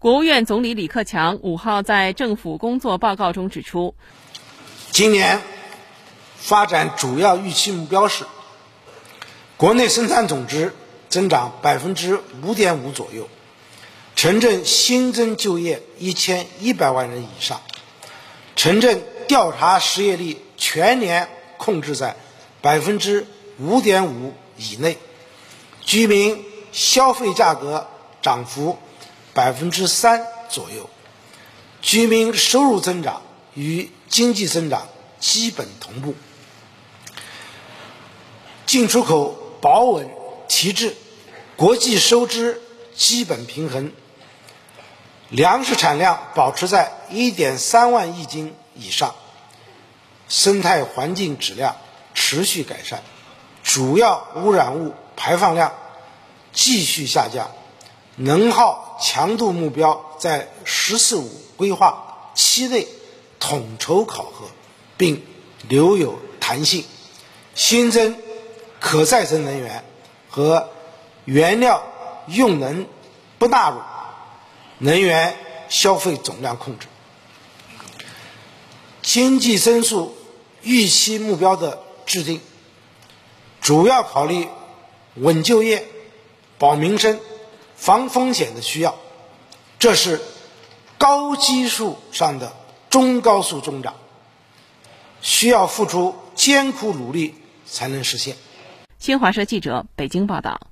[0.00, 3.94] 国务院总理李克强五号在政府工作报告中指出，
[4.90, 5.42] 今年
[6.36, 8.24] 发展主要预期目标是：
[9.58, 10.72] 国内生产总值
[11.10, 13.28] 增长百分之五点五左右，
[14.16, 17.60] 城镇新增就业一千一百万人以上，
[18.56, 21.28] 城镇调查失业率全年
[21.58, 22.16] 控制在
[22.62, 23.26] 百分之
[23.58, 24.96] 五点五以内，
[25.82, 26.42] 居民
[26.72, 27.86] 消费价格
[28.22, 28.78] 涨幅。
[29.32, 30.90] 百分之三左右，
[31.82, 33.22] 居民收入增长
[33.54, 34.88] 与经济增长
[35.18, 36.14] 基本同步，
[38.66, 40.08] 进出口保稳
[40.48, 40.96] 提质，
[41.56, 42.60] 国际收支
[42.94, 43.92] 基本平衡，
[45.28, 49.14] 粮食产量保持在一点三万亿斤以上，
[50.28, 51.76] 生态环境质量
[52.14, 53.02] 持续改善，
[53.62, 55.72] 主要污染物排放量
[56.52, 57.50] 继续下降。
[58.16, 62.86] 能耗强度目标在“十四五”规划期内
[63.38, 64.46] 统筹考核，
[64.96, 65.24] 并
[65.68, 66.84] 留有弹性，
[67.54, 68.16] 新增
[68.78, 69.84] 可再生能源
[70.28, 70.68] 和
[71.24, 71.82] 原料
[72.28, 72.86] 用能
[73.38, 73.78] 不纳入
[74.78, 75.36] 能源
[75.68, 76.86] 消费总量控制。
[79.02, 80.14] 经济增速
[80.62, 82.40] 预期目标的制定，
[83.62, 84.46] 主要考虑
[85.14, 85.88] 稳就业、
[86.58, 87.18] 保民生。
[87.80, 88.94] 防风险的需要，
[89.78, 90.20] 这是
[90.98, 92.52] 高基数上的
[92.90, 93.94] 中高速增长，
[95.22, 98.36] 需要付出艰苦努力才能实现。
[98.98, 100.69] 新华社记者北京报道。